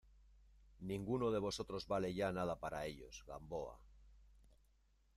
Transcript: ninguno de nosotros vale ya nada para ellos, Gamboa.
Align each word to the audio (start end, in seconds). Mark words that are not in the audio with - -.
ninguno 0.79 1.29
de 1.29 1.39
nosotros 1.39 1.85
vale 1.87 2.11
ya 2.15 2.31
nada 2.31 2.59
para 2.59 2.87
ellos, 2.87 3.23
Gamboa. 3.27 3.79